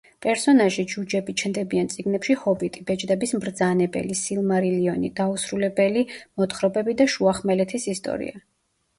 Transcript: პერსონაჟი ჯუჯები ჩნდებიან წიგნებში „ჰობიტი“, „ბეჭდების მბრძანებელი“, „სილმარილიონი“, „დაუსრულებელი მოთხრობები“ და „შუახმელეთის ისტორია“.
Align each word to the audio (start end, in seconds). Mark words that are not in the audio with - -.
პერსონაჟი 0.25 0.83
ჯუჯები 0.91 1.33
ჩნდებიან 1.41 1.89
წიგნებში 1.95 2.35
„ჰობიტი“, 2.45 2.81
„ბეჭდების 2.87 3.33
მბრძანებელი“, 3.39 4.15
„სილმარილიონი“, 4.19 5.11
„დაუსრულებელი 5.19 6.03
მოთხრობები“ 6.43 6.97
და 7.03 7.07
„შუახმელეთის 7.17 7.87
ისტორია“. 7.95 8.43